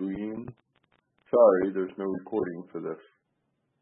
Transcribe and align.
Luyin. 0.00 0.48
Sorry, 1.30 1.72
there's 1.72 1.92
no 1.98 2.04
recording 2.04 2.64
for 2.72 2.80
this. 2.80 2.98